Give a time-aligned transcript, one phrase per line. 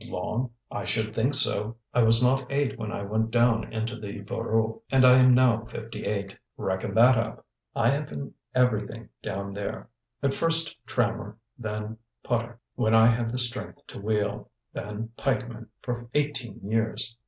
[0.09, 0.49] "Long?
[0.71, 1.77] I should think so.
[1.93, 5.65] I was not eight when I went down into the Voreux and I am now
[5.65, 6.35] fifty eight.
[6.57, 7.45] Reckon that up!
[7.75, 9.89] I have been everything down there;
[10.23, 16.07] at first trammer, then putter, when I had the strength to wheel, then pikeman for
[16.15, 17.15] eighteen years.